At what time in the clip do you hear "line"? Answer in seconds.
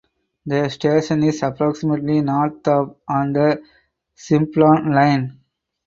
4.91-5.39